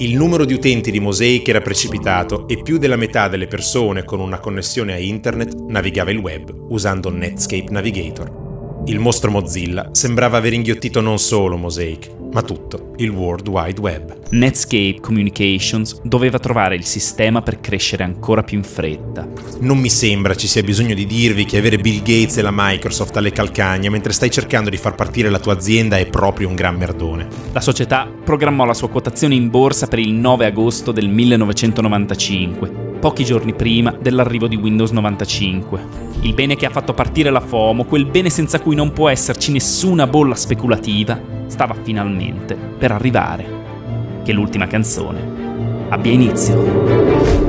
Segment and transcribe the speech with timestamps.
[0.00, 4.18] Il numero di utenti di Mosaic era precipitato e più della metà delle persone con
[4.18, 8.82] una connessione a internet navigava il web usando Netscape Navigator.
[8.86, 14.18] Il mostro Mozilla sembrava aver inghiottito non solo Mosaic, ma tutto il World Wide Web.
[14.30, 19.28] Netscape Communications doveva trovare il sistema per crescere ancora più in fretta.
[19.60, 23.16] Non mi sembra ci sia bisogno di dirvi che avere Bill Gates e la Microsoft
[23.16, 26.76] alle calcagna mentre stai cercando di far partire la tua azienda è proprio un gran
[26.76, 27.28] merdone.
[27.52, 33.24] La società programmò la sua quotazione in borsa per il 9 agosto del 1995 pochi
[33.24, 36.08] giorni prima dell'arrivo di Windows 95.
[36.20, 39.50] Il bene che ha fatto partire la FOMO, quel bene senza cui non può esserci
[39.50, 44.22] nessuna bolla speculativa, stava finalmente per arrivare.
[44.22, 47.48] Che l'ultima canzone abbia inizio.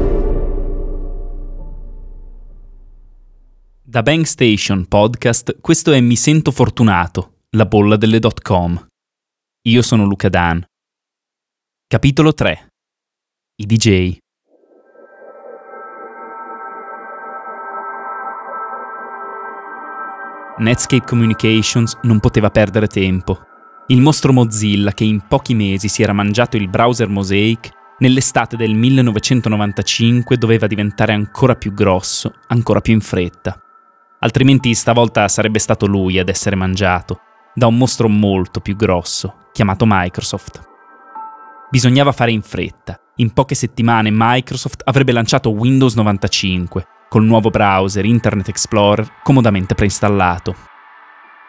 [3.83, 8.87] Da Bank Station Podcast, questo è Mi sento fortunato, la bolla delle dot com.
[9.67, 10.65] Io sono Luca Dan.
[11.87, 12.69] Capitolo 3.
[13.57, 14.20] I DJ.
[20.61, 23.39] Netscape Communications non poteva perdere tempo.
[23.87, 28.75] Il mostro Mozilla, che in pochi mesi si era mangiato il browser Mosaic, nell'estate del
[28.75, 33.59] 1995 doveva diventare ancora più grosso, ancora più in fretta.
[34.19, 37.21] Altrimenti stavolta sarebbe stato lui ad essere mangiato,
[37.55, 40.61] da un mostro molto più grosso, chiamato Microsoft.
[41.71, 42.99] Bisognava fare in fretta.
[43.15, 50.55] In poche settimane Microsoft avrebbe lanciato Windows 95, col nuovo browser Internet Explorer comodamente preinstallato.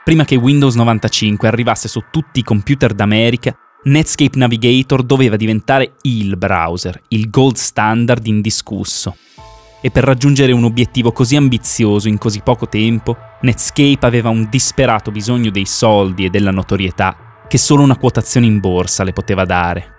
[0.03, 6.37] Prima che Windows 95 arrivasse su tutti i computer d'America, Netscape Navigator doveva diventare il
[6.37, 9.17] browser, il gold standard indiscusso.
[9.81, 15.13] E per raggiungere un obiettivo così ambizioso in così poco tempo, Netscape aveva un disperato
[15.13, 19.93] bisogno dei soldi e della notorietà che solo una quotazione in borsa le poteva dare.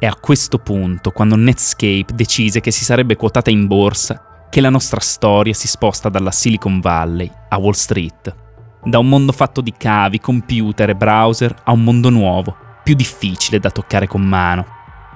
[0.00, 4.68] E a questo punto, quando Netscape decise che si sarebbe quotata in borsa, che la
[4.68, 8.34] nostra storia si sposta dalla Silicon Valley a Wall Street,
[8.82, 13.60] da un mondo fatto di cavi, computer e browser a un mondo nuovo, più difficile
[13.60, 14.66] da toccare con mano.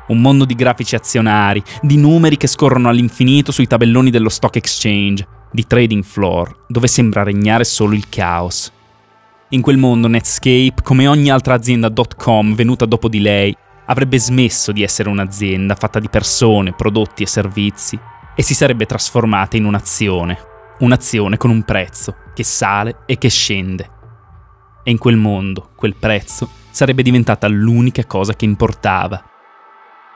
[0.06, 5.26] Un mondo di grafici azionari, di numeri che scorrono all'infinito sui tabelloni dello stock exchange,
[5.50, 8.70] di trading floor, dove sembra regnare solo il caos.
[9.48, 13.56] In quel mondo Netscape, come ogni altra azienda .com venuta dopo di lei,
[13.86, 17.98] avrebbe smesso di essere un'azienda fatta di persone, prodotti e servizi
[18.34, 20.38] e si sarebbe trasformata in un'azione,
[20.80, 23.90] un'azione con un prezzo che sale e che scende.
[24.82, 29.22] E in quel mondo, quel prezzo sarebbe diventata l'unica cosa che importava.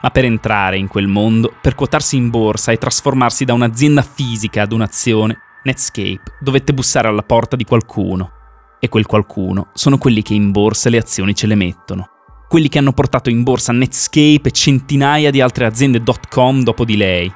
[0.01, 4.61] Ma per entrare in quel mondo, per quotarsi in borsa e trasformarsi da un'azienda fisica
[4.61, 8.31] ad un'azione, Netscape dovette bussare alla porta di qualcuno.
[8.79, 12.07] E quel qualcuno sono quelli che in borsa le azioni ce le mettono.
[12.47, 16.95] Quelli che hanno portato in borsa Netscape e centinaia di altre aziende .com dopo di
[16.95, 17.31] lei,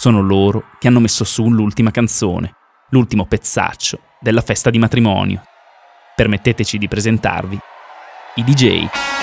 [0.00, 2.54] sono loro che hanno messo su l'ultima canzone,
[2.88, 5.42] l'ultimo pezzaccio della festa di matrimonio.
[6.16, 7.58] Permetteteci di presentarvi
[8.36, 9.19] i DJ.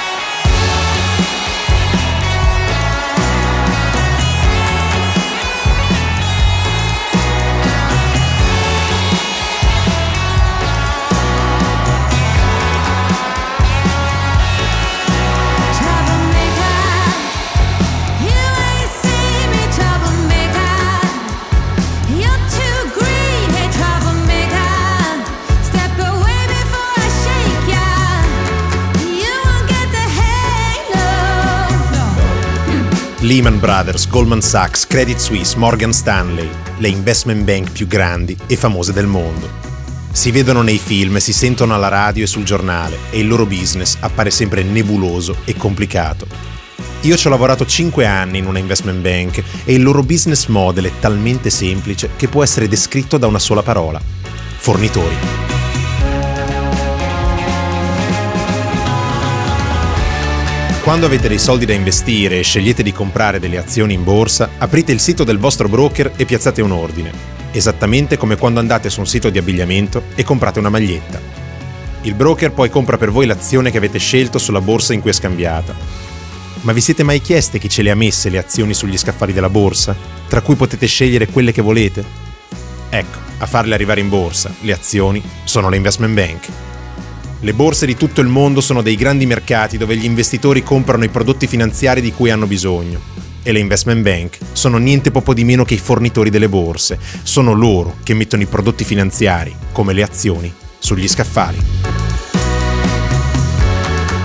[33.28, 38.94] Lehman Brothers, Goldman Sachs, Credit Suisse, Morgan Stanley, le investment bank più grandi e famose
[38.94, 39.50] del mondo.
[40.14, 43.98] Si vedono nei film, si sentono alla radio e sul giornale e il loro business
[44.00, 46.26] appare sempre nebuloso e complicato.
[47.02, 50.86] Io ci ho lavorato 5 anni in una investment bank e il loro business model
[50.86, 54.00] è talmente semplice che può essere descritto da una sola parola.
[54.56, 55.57] Fornitori.
[60.88, 64.94] Quando avete dei soldi da investire e scegliete di comprare delle azioni in borsa, aprite
[64.94, 67.12] il sito del vostro broker e piazzate un ordine,
[67.52, 71.20] esattamente come quando andate su un sito di abbigliamento e comprate una maglietta.
[72.04, 75.14] Il broker poi compra per voi l'azione che avete scelto sulla borsa in cui è
[75.14, 75.76] scambiata.
[76.62, 79.50] Ma vi siete mai chieste chi ce le ha messe le azioni sugli scaffali della
[79.50, 79.94] borsa,
[80.30, 82.02] tra cui potete scegliere quelle che volete?
[82.90, 86.48] Ecco, a farle arrivare in borsa, le azioni, sono le investment bank.
[87.42, 91.10] Le borse di tutto il mondo sono dei grandi mercati dove gli investitori comprano i
[91.10, 93.00] prodotti finanziari di cui hanno bisogno.
[93.44, 96.98] E le investment bank sono niente poco di meno che i fornitori delle borse.
[97.22, 101.58] Sono loro che mettono i prodotti finanziari, come le azioni, sugli scaffali.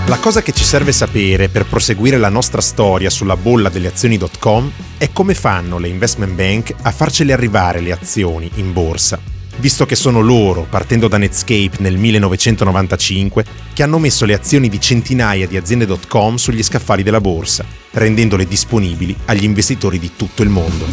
[0.07, 4.71] La cosa che ci serve sapere per proseguire la nostra storia sulla bolla delle azioni.com
[4.99, 9.21] è come fanno le investment bank a farcele arrivare le azioni in borsa,
[9.63, 14.81] visto che sono loro, partendo da Netscape nel 1995, che hanno messo le azioni di
[14.81, 20.87] centinaia di aziende.com sugli scaffali della borsa, rendendole disponibili agli investitori di tutto il mondo.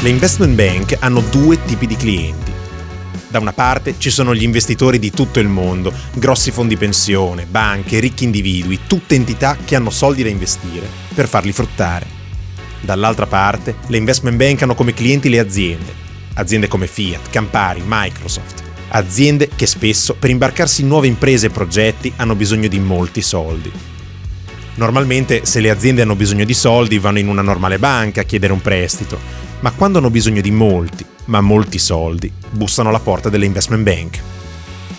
[0.00, 2.57] Le investment bank hanno due tipi di clienti.
[3.30, 8.00] Da una parte ci sono gli investitori di tutto il mondo, grossi fondi pensione, banche,
[8.00, 12.06] ricchi individui, tutte entità che hanno soldi da investire per farli fruttare.
[12.80, 15.92] Dall'altra parte, le investment bank hanno come clienti le aziende,
[16.34, 22.10] aziende come Fiat, Campari, Microsoft, aziende che spesso per imbarcarsi in nuove imprese e progetti
[22.16, 23.70] hanno bisogno di molti soldi.
[24.76, 28.54] Normalmente se le aziende hanno bisogno di soldi vanno in una normale banca a chiedere
[28.54, 29.18] un prestito,
[29.60, 34.20] ma quando hanno bisogno di molti, ma molti soldi, bussano alla porta delle investment bank.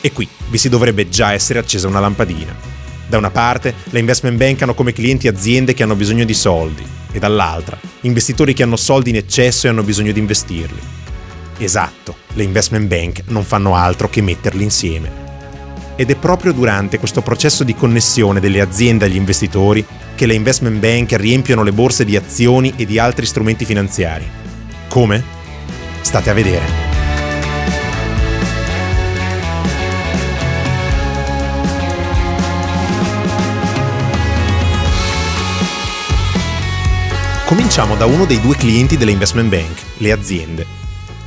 [0.02, 2.56] E qui vi si dovrebbe già essere accesa una lampadina.
[3.08, 6.86] Da una parte, le investment bank hanno come clienti aziende che hanno bisogno di soldi,
[7.12, 10.80] e dall'altra, investitori che hanno soldi in eccesso e hanno bisogno di investirli.
[11.58, 15.28] Esatto, le investment bank non fanno altro che metterli insieme.
[15.96, 19.86] Ed è proprio durante questo processo di connessione delle aziende agli investitori
[20.16, 24.40] che le investment bank riempiono le borse di azioni e di altri strumenti finanziari
[24.90, 25.38] come?
[26.02, 26.90] State a vedere.
[37.50, 40.66] Cominciamo da uno dei due clienti delle investment bank, le aziende.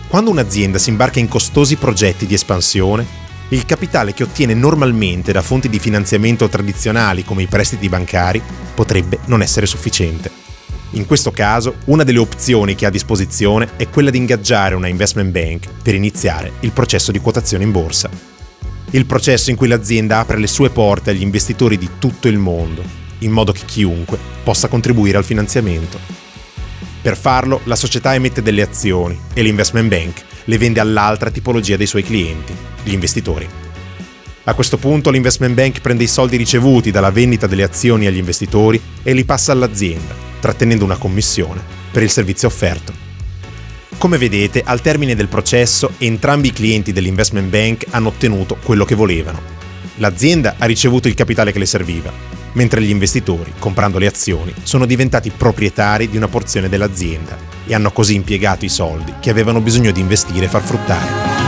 [0.07, 3.05] Quando un'azienda si imbarca in costosi progetti di espansione,
[3.49, 8.41] il capitale che ottiene normalmente da fonti di finanziamento tradizionali come i prestiti bancari
[8.75, 10.52] potrebbe non essere sufficiente.
[10.95, 14.89] In questo caso, una delle opzioni che ha a disposizione è quella di ingaggiare una
[14.89, 18.11] investment bank per iniziare il processo di quotazione in borsa.
[18.91, 22.83] Il processo in cui l'azienda apre le sue porte agli investitori di tutto il mondo,
[23.21, 25.99] in modo che chiunque possa contribuire al finanziamento.
[27.01, 31.87] Per farlo, la società emette delle azioni e l'investment bank le vende all'altra tipologia dei
[31.87, 33.49] suoi clienti, gli investitori.
[34.45, 38.81] A questo punto l'investment bank prende i soldi ricevuti dalla vendita delle azioni agli investitori
[39.03, 41.63] e li passa all'azienda, trattenendo una commissione
[41.93, 42.93] per il servizio offerto.
[43.97, 48.97] Come vedete, al termine del processo, entrambi i clienti dell'investment bank hanno ottenuto quello che
[48.97, 49.41] volevano.
[49.97, 52.13] L'azienda ha ricevuto il capitale che le serviva,
[52.55, 57.93] mentre gli investitori, comprando le azioni, sono diventati proprietari di una porzione dell'azienda e hanno
[57.93, 61.42] così impiegato i soldi che avevano bisogno di investire e far fruttare.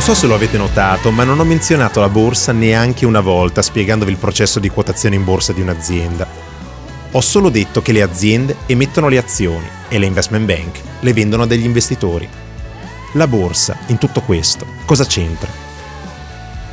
[0.00, 3.60] Non so se lo avete notato, ma non ho menzionato la borsa neanche una volta
[3.60, 6.26] spiegandovi il processo di quotazione in borsa di un'azienda.
[7.10, 11.42] Ho solo detto che le aziende emettono le azioni e le investment bank le vendono
[11.42, 12.26] a degli investitori.
[13.12, 15.50] La borsa, in tutto questo, cosa c'entra?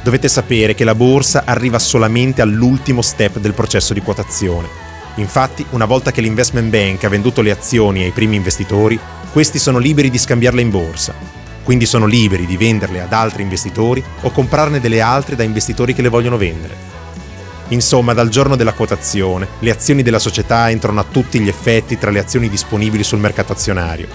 [0.02, 4.70] Dovete sapere che la borsa arriva solamente all'ultimo step del processo di quotazione.
[5.16, 8.98] Infatti, una volta che l'investment bank ha venduto le azioni ai primi investitori,
[9.34, 14.02] questi sono liberi di scambiarle in borsa quindi sono liberi di venderle ad altri investitori
[14.22, 16.74] o comprarne delle altre da investitori che le vogliono vendere.
[17.68, 22.10] Insomma, dal giorno della quotazione, le azioni della società entrano a tutti gli effetti tra
[22.10, 24.08] le azioni disponibili sul mercato azionario,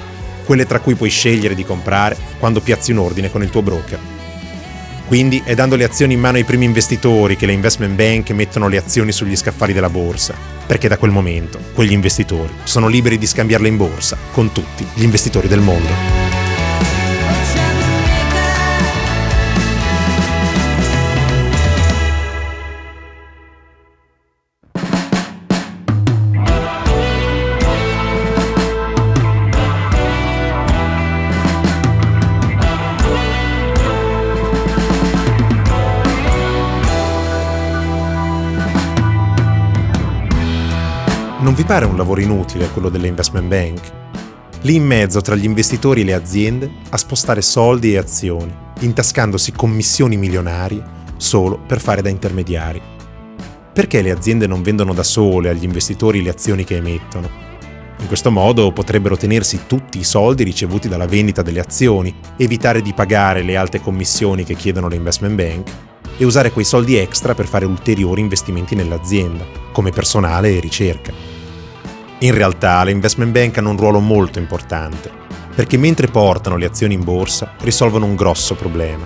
[0.46, 3.98] quelle tra cui puoi scegliere di comprare quando piazzi un ordine con il tuo broker.
[5.06, 8.68] Quindi è dando le azioni in mano ai primi investitori che le investment bank mettono
[8.68, 13.26] le azioni sugli scaffali della borsa, perché da quel momento quegli investitori sono liberi di
[13.26, 16.21] scambiarle in borsa con tutti gli investitori del mondo.
[41.42, 43.92] Non vi pare un lavoro inutile quello delle investment bank?
[44.60, 49.50] Lì in mezzo tra gli investitori e le aziende a spostare soldi e azioni, intascandosi
[49.50, 50.80] commissioni milionarie
[51.16, 52.80] solo per fare da intermediari.
[53.72, 57.28] Perché le aziende non vendono da sole agli investitori le azioni che emettono?
[57.98, 62.92] In questo modo potrebbero tenersi tutti i soldi ricevuti dalla vendita delle azioni, evitare di
[62.94, 65.70] pagare le alte commissioni che chiedono le investment bank
[66.18, 71.31] e usare quei soldi extra per fare ulteriori investimenti nell'azienda, come personale e ricerca.
[72.22, 75.10] In realtà le investment bank hanno un ruolo molto importante,
[75.56, 79.04] perché mentre portano le azioni in borsa risolvono un grosso problema,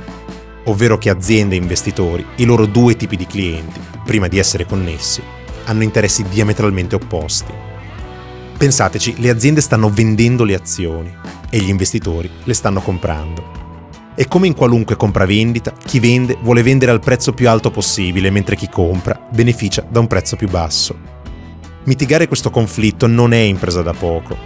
[0.65, 5.23] ovvero che aziende e investitori, i loro due tipi di clienti, prima di essere connessi,
[5.65, 7.51] hanno interessi diametralmente opposti.
[8.59, 11.11] Pensateci, le aziende stanno vendendo le azioni
[11.49, 13.55] e gli investitori le stanno comprando.
[14.15, 18.57] E come in qualunque compravendita, chi vende vuole vendere al prezzo più alto possibile, mentre
[18.57, 21.16] chi compra beneficia da un prezzo più basso.
[21.87, 24.37] Mitigare questo conflitto non è impresa da poco.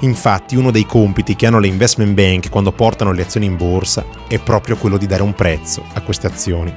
[0.00, 4.04] Infatti uno dei compiti che hanno le investment bank quando portano le azioni in borsa
[4.26, 6.74] è proprio quello di dare un prezzo a queste azioni.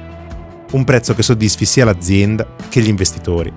[0.70, 3.52] Un prezzo che soddisfi sia l'azienda che gli investitori.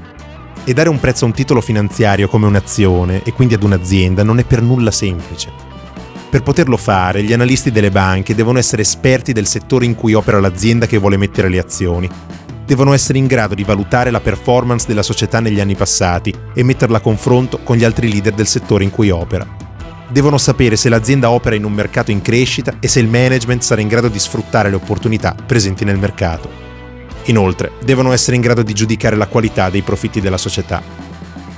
[0.64, 4.40] E dare un prezzo a un titolo finanziario come un'azione e quindi ad un'azienda non
[4.40, 5.52] è per nulla semplice.
[6.28, 10.40] Per poterlo fare, gli analisti delle banche devono essere esperti del settore in cui opera
[10.40, 12.10] l'azienda che vuole mettere le azioni.
[12.68, 16.98] Devono essere in grado di valutare la performance della società negli anni passati e metterla
[16.98, 19.48] a confronto con gli altri leader del settore in cui opera.
[20.10, 23.80] Devono sapere se l'azienda opera in un mercato in crescita e se il management sarà
[23.80, 26.50] in grado di sfruttare le opportunità presenti nel mercato.
[27.28, 30.84] Inoltre, devono essere in grado di giudicare la qualità dei profitti della società.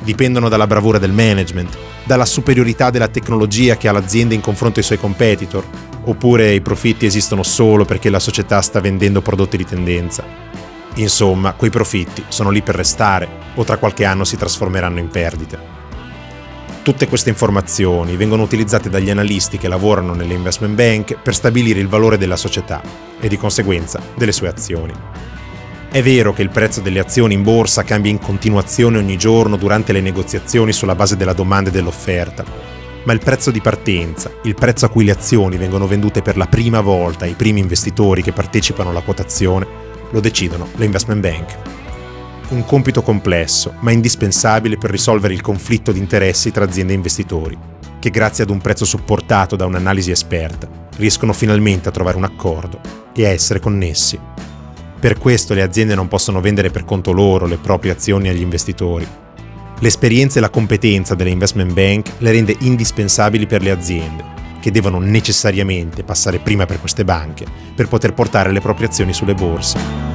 [0.02, 4.86] Dipendono dalla bravura del management, dalla superiorità della tecnologia che ha l'azienda in confronto ai
[4.86, 5.66] suoi competitor,
[6.04, 10.49] oppure i profitti esistono solo perché la società sta vendendo prodotti di tendenza.
[10.96, 15.78] Insomma, quei profitti sono lì per restare o tra qualche anno si trasformeranno in perdite.
[16.82, 21.88] Tutte queste informazioni vengono utilizzate dagli analisti che lavorano nelle investment bank per stabilire il
[21.88, 22.82] valore della società
[23.20, 24.94] e di conseguenza delle sue azioni.
[25.92, 29.92] È vero che il prezzo delle azioni in borsa cambia in continuazione ogni giorno durante
[29.92, 32.44] le negoziazioni sulla base della domanda e dell'offerta,
[33.04, 36.46] ma il prezzo di partenza, il prezzo a cui le azioni vengono vendute per la
[36.46, 39.68] prima volta ai primi investitori che partecipano alla quotazione,
[40.12, 41.58] lo decidono le investment bank.
[42.50, 47.58] Un compito complesso, ma indispensabile per risolvere il conflitto di interessi tra aziende e investitori,
[48.00, 52.80] che grazie ad un prezzo supportato da un'analisi esperta riescono finalmente a trovare un accordo
[53.14, 54.20] e a essere connessi
[55.00, 59.08] per questo le aziende non possono vendere per conto loro le proprie azioni agli investitori.
[59.80, 64.26] L'esperienza e la competenza delle investment bank le rende indispensabili per le aziende,
[64.60, 69.34] che devono necessariamente passare prima per queste banche per poter portare le proprie azioni sulle
[69.34, 70.10] borse.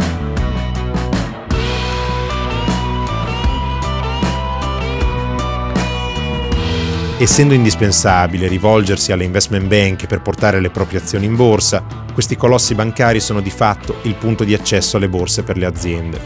[7.17, 11.83] Essendo indispensabile rivolgersi alle investment bank per portare le proprie azioni in borsa,
[12.13, 16.21] questi colossi bancari sono di fatto il punto di accesso alle borse per le aziende.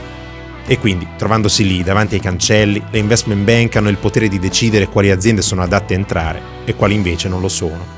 [0.66, 4.88] E quindi, trovandosi lì davanti ai cancelli, le investment bank hanno il potere di decidere
[4.88, 7.97] quali aziende sono adatte a entrare e quali invece non lo sono.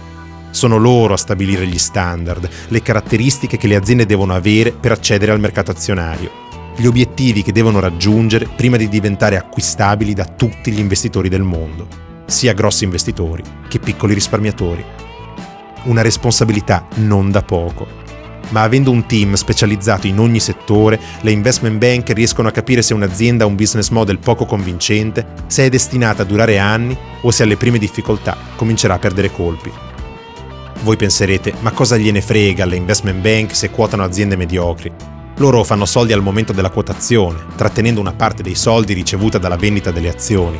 [0.50, 5.32] Sono loro a stabilire gli standard, le caratteristiche che le aziende devono avere per accedere
[5.32, 6.30] al mercato azionario,
[6.76, 12.08] gli obiettivi che devono raggiungere prima di diventare acquistabili da tutti gli investitori del mondo
[12.30, 14.84] sia grossi investitori che piccoli risparmiatori.
[15.84, 17.98] Una responsabilità non da poco.
[18.50, 22.94] Ma avendo un team specializzato in ogni settore, le investment bank riescono a capire se
[22.94, 27.42] un'azienda ha un business model poco convincente, se è destinata a durare anni o se
[27.42, 29.89] alle prime difficoltà comincerà a perdere colpi.
[30.82, 34.90] Voi penserete, ma cosa gliene frega alle investment bank se quotano aziende mediocri?
[35.36, 39.90] Loro fanno soldi al momento della quotazione, trattenendo una parte dei soldi ricevuta dalla vendita
[39.90, 40.58] delle azioni.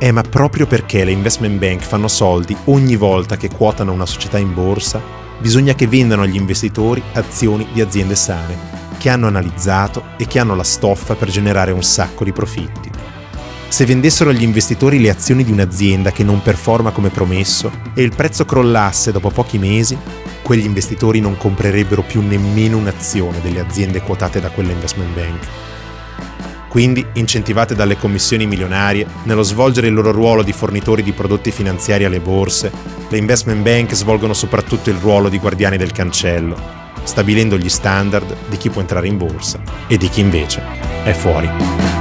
[0.00, 4.38] Eh, ma proprio perché le investment bank fanno soldi ogni volta che quotano una società
[4.38, 5.00] in borsa,
[5.38, 8.56] bisogna che vendano agli investitori azioni di aziende sane,
[8.98, 12.90] che hanno analizzato e che hanno la stoffa per generare un sacco di profitti.
[13.74, 18.14] Se vendessero agli investitori le azioni di un'azienda che non performa come promesso e il
[18.14, 19.98] prezzo crollasse dopo pochi mesi,
[20.42, 25.48] quegli investitori non comprerebbero più nemmeno un'azione delle aziende quotate da quella investment bank
[26.68, 32.04] quindi incentivate dalle commissioni milionarie nello svolgere il loro ruolo di fornitori di prodotti finanziari
[32.04, 32.70] alle borse,
[33.08, 36.56] le investment bank svolgono soprattutto il ruolo di guardiani del cancello,
[37.02, 40.62] stabilendo gli standard di chi può entrare in borsa e di chi invece
[41.02, 41.93] è fuori.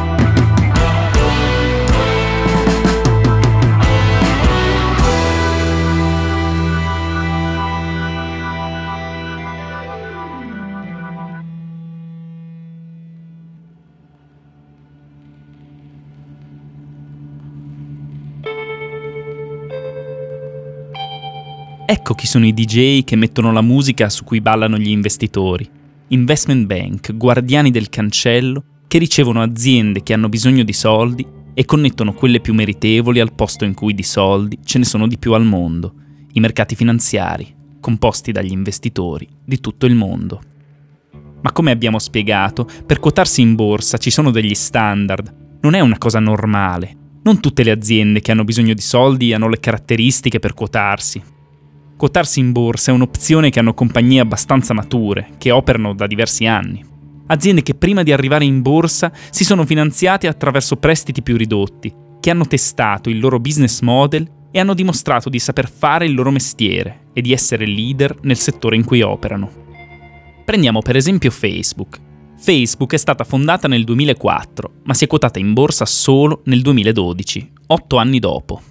[21.93, 25.69] Ecco chi sono i DJ che mettono la musica su cui ballano gli investitori.
[26.07, 31.23] Investment bank, guardiani del cancello, che ricevono aziende che hanno bisogno di soldi
[31.53, 35.19] e connettono quelle più meritevoli al posto in cui di soldi ce ne sono di
[35.19, 35.93] più al mondo,
[36.31, 40.41] i mercati finanziari, composti dagli investitori di tutto il mondo.
[41.41, 45.99] Ma come abbiamo spiegato, per quotarsi in borsa ci sono degli standard, non è una
[45.99, 50.55] cosa normale, Non tutte le aziende che hanno bisogno di soldi hanno le caratteristiche per
[50.55, 51.32] quotarsi.
[51.95, 56.83] Quotarsi in borsa è un'opzione che hanno compagnie abbastanza mature, che operano da diversi anni.
[57.27, 62.29] Aziende che prima di arrivare in borsa si sono finanziate attraverso prestiti più ridotti, che
[62.29, 67.07] hanno testato il loro business model e hanno dimostrato di saper fare il loro mestiere
[67.13, 69.49] e di essere leader nel settore in cui operano.
[70.43, 71.99] Prendiamo per esempio Facebook.
[72.37, 77.51] Facebook è stata fondata nel 2004, ma si è quotata in borsa solo nel 2012,
[77.67, 78.61] otto anni dopo.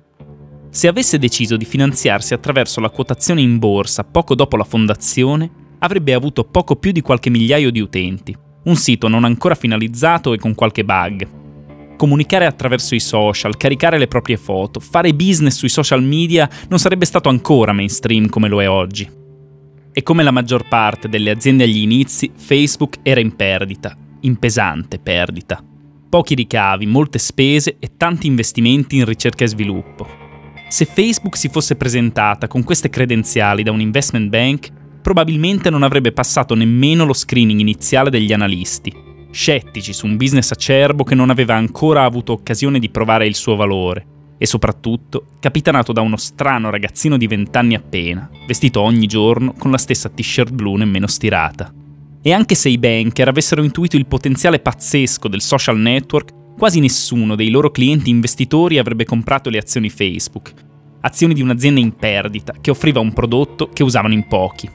[0.75, 5.50] Se avesse deciso di finanziarsi attraverso la quotazione in borsa poco dopo la fondazione,
[5.81, 10.38] avrebbe avuto poco più di qualche migliaio di utenti, un sito non ancora finalizzato e
[10.38, 11.29] con qualche bug.
[11.99, 17.05] Comunicare attraverso i social, caricare le proprie foto, fare business sui social media non sarebbe
[17.05, 19.07] stato ancora mainstream come lo è oggi.
[19.93, 24.99] E come la maggior parte delle aziende agli inizi, Facebook era in perdita, in pesante
[24.99, 25.62] perdita.
[26.09, 30.22] Pochi ricavi, molte spese e tanti investimenti in ricerca e sviluppo.
[30.73, 34.71] Se Facebook si fosse presentata con queste credenziali da un investment bank,
[35.02, 38.91] probabilmente non avrebbe passato nemmeno lo screening iniziale degli analisti,
[39.31, 43.55] scettici su un business acerbo che non aveva ancora avuto occasione di provare il suo
[43.55, 44.07] valore
[44.38, 49.76] e soprattutto capitanato da uno strano ragazzino di vent'anni appena, vestito ogni giorno con la
[49.76, 51.71] stessa t-shirt blu nemmeno stirata.
[52.23, 57.35] E anche se i banker avessero intuito il potenziale pazzesco del social network, quasi nessuno
[57.35, 60.53] dei loro clienti investitori avrebbe comprato le azioni Facebook,
[61.01, 64.71] azioni di un'azienda in perdita che offriva un prodotto che usavano in pochi.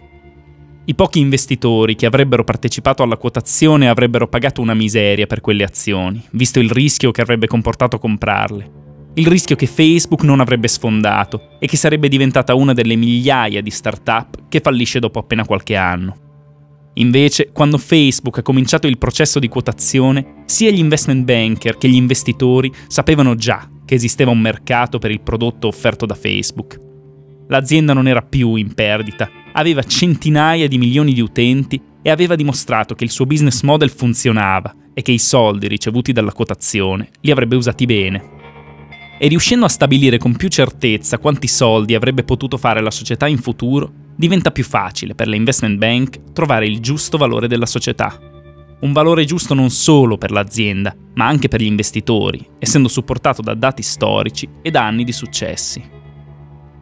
[0.86, 6.24] I pochi investitori che avrebbero partecipato alla quotazione avrebbero pagato una miseria per quelle azioni,
[6.32, 8.86] visto il rischio che avrebbe comportato comprarle.
[9.16, 13.72] Il rischio che Facebook non avrebbe sfondato e che sarebbe diventata una delle migliaia di
[13.72, 16.27] start-up che fallisce dopo appena qualche anno.
[16.98, 21.96] Invece, quando Facebook ha cominciato il processo di quotazione, sia gli investment banker che gli
[21.96, 26.80] investitori sapevano già che esisteva un mercato per il prodotto offerto da Facebook.
[27.48, 32.94] L'azienda non era più in perdita aveva centinaia di milioni di utenti e aveva dimostrato
[32.94, 37.56] che il suo business model funzionava e che i soldi ricevuti dalla quotazione li avrebbe
[37.56, 38.36] usati bene.
[39.20, 43.38] E riuscendo a stabilire con più certezza quanti soldi avrebbe potuto fare la società in
[43.40, 48.20] futuro, diventa più facile per le investment bank trovare il giusto valore della società.
[48.80, 53.54] Un valore giusto non solo per l'azienda, ma anche per gli investitori, essendo supportato da
[53.54, 55.96] dati storici e da anni di successi.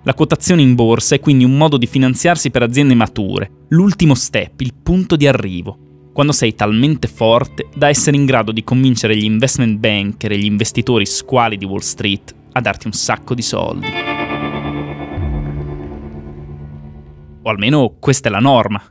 [0.04, 4.62] La quotazione in borsa è quindi un modo di finanziarsi per aziende mature, l'ultimo step,
[4.62, 9.26] il punto di arrivo, quando sei talmente forte da essere in grado di convincere gli
[9.26, 14.15] investment banker e gli investitori squali di Wall Street a darti un sacco di soldi.
[17.46, 18.82] O almeno questa è la norma.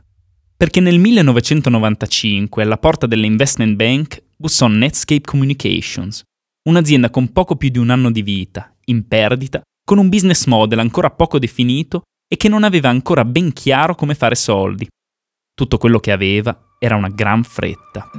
[0.55, 6.23] Perché nel 1995 alla porta delle investment bank bussò Netscape Communications,
[6.69, 10.79] un'azienda con poco più di un anno di vita, in perdita con un business model
[10.79, 14.87] ancora poco definito e che non aveva ancora ben chiaro come fare soldi.
[15.53, 18.09] Tutto quello che aveva era una gran fretta.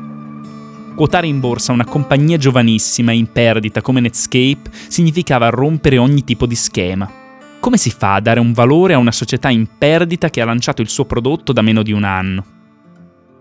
[0.94, 6.46] Quotare in borsa una compagnia giovanissima e in perdita come Netscape significava rompere ogni tipo
[6.46, 7.24] di schema.
[7.66, 10.82] Come si fa a dare un valore a una società in perdita che ha lanciato
[10.82, 12.44] il suo prodotto da meno di un anno?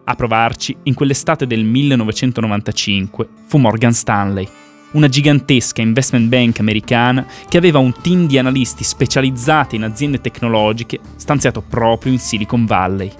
[0.03, 4.49] A provarci, in quell'estate del 1995, fu Morgan Stanley
[4.93, 10.99] una gigantesca investment bank americana che aveva un team di analisti specializzati in aziende tecnologiche
[11.17, 13.11] stanziato proprio in Silicon Valley.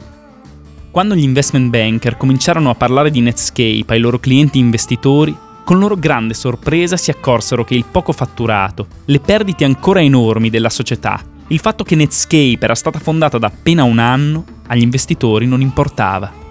[0.89, 5.97] Quando gli investment banker cominciarono a parlare di Netscape ai loro clienti investitori, con loro
[5.97, 11.59] grande sorpresa si accorsero che il poco fatturato, le perdite ancora enormi della società, il
[11.59, 16.43] fatto che Netscape era stata fondata da appena un anno, agli investitori non importava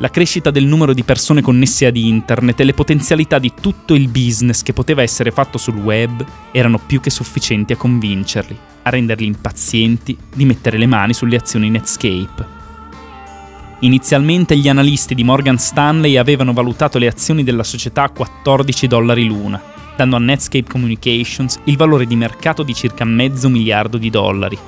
[0.00, 4.08] la crescita del numero di persone connesse ad internet e le potenzialità di tutto il
[4.08, 9.26] business che poteva essere fatto sul web erano più che sufficienti a convincerli, a renderli
[9.26, 12.59] impazienti di mettere le mani sulle azioni Netscape.
[13.82, 19.24] Inizialmente gli analisti di Morgan Stanley avevano valutato le azioni della società a 14 dollari
[19.24, 19.60] l'una,
[19.96, 24.58] dando a Netscape Communications il valore di mercato di circa mezzo miliardo di dollari,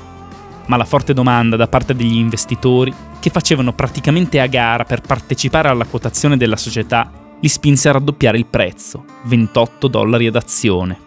[0.66, 5.68] ma la forte domanda da parte degli investitori, che facevano praticamente a gara per partecipare
[5.68, 10.98] alla quotazione della società, li spinse a raddoppiare il prezzo, 28 dollari ad azione.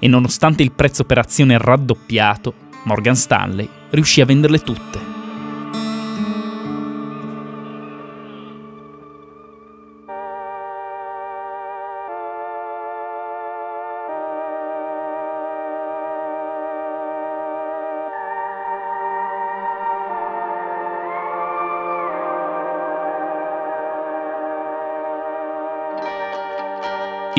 [0.00, 2.52] E nonostante il prezzo per azione raddoppiato,
[2.84, 5.13] Morgan Stanley riuscì a venderle tutte.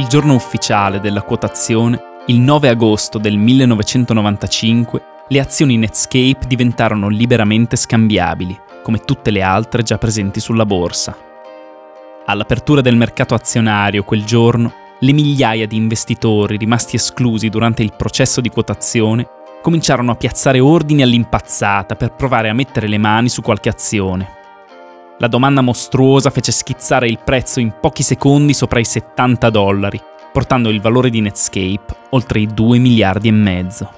[0.05, 7.75] Il giorno ufficiale della quotazione Il 9 agosto del 1995 le azioni Netscape diventarono liberamente
[7.75, 11.17] scambiabili, come tutte le altre già presenti sulla borsa.
[12.23, 18.41] All'apertura del mercato azionario quel giorno, le migliaia di investitori rimasti esclusi durante il processo
[18.41, 19.27] di quotazione
[19.63, 24.44] cominciarono a piazzare ordini all'impazzata per provare a mettere le mani su qualche azione.
[25.19, 30.01] La domanda mostruosa fece schizzare il prezzo in pochi secondi sopra i 70 dollari,
[30.33, 33.89] portando il valore di Netscape oltre i 2 miliardi e mezzo.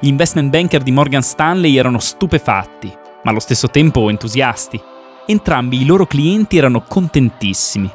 [0.00, 2.90] Gli investment banker di Morgan Stanley erano stupefatti,
[3.22, 4.80] ma allo stesso tempo entusiasti.
[5.26, 7.90] Entrambi i loro clienti erano contentissimi.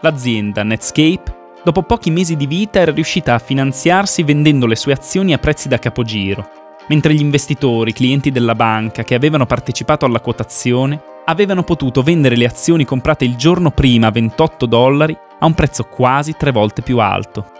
[0.00, 5.34] L'azienda Netscape dopo pochi mesi di vita era riuscita a finanziarsi vendendo le sue azioni
[5.34, 6.48] a prezzi da capogiro,
[6.88, 12.46] mentre gli investitori, clienti della banca che avevano partecipato alla quotazione, avevano potuto vendere le
[12.46, 16.98] azioni comprate il giorno prima a 28 dollari a un prezzo quasi tre volte più
[16.98, 17.52] alto.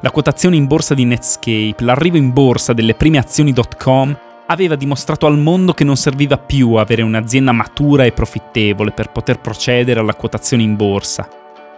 [0.00, 5.38] La quotazione in borsa di Netscape, l'arrivo in borsa delle prime azioni.com aveva dimostrato al
[5.38, 10.62] mondo che non serviva più avere un'azienda matura e profittevole per poter procedere alla quotazione
[10.62, 11.28] in borsa,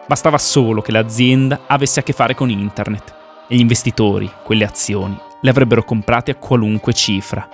[0.06, 3.14] Bastava solo che l'azienda avesse a che fare con internet
[3.48, 7.48] e gli investitori, quelle azioni, le avrebbero comprate a qualunque cifra.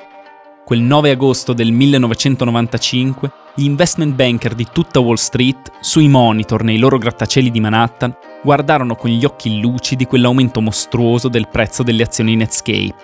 [0.69, 6.77] Quel 9 agosto del 1995, gli investment banker di tutta Wall Street, sui monitor nei
[6.77, 12.37] loro grattacieli di Manhattan, guardarono con gli occhi lucidi quell'aumento mostruoso del prezzo delle azioni
[12.37, 12.97] Netscape.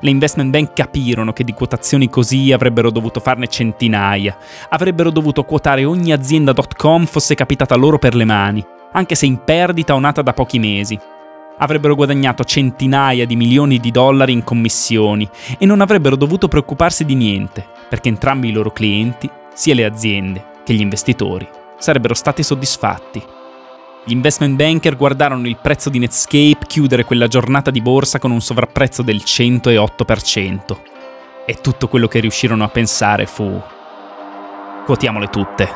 [0.00, 4.34] Le investment bank capirono che di quotazioni così avrebbero dovuto farne centinaia,
[4.70, 9.92] avrebbero dovuto quotare ogni azienda.com fosse capitata loro per le mani, anche se in perdita
[9.94, 10.98] o nata da pochi mesi.
[11.58, 17.14] Avrebbero guadagnato centinaia di milioni di dollari in commissioni e non avrebbero dovuto preoccuparsi di
[17.14, 23.22] niente, perché entrambi i loro clienti, sia le aziende che gli investitori, sarebbero stati soddisfatti.
[24.04, 28.40] Gli investment banker guardarono il prezzo di Netscape chiudere quella giornata di borsa con un
[28.40, 30.76] sovrapprezzo del 108%.
[31.46, 33.62] E tutto quello che riuscirono a pensare fu...
[34.84, 35.68] Quotiamole tutte.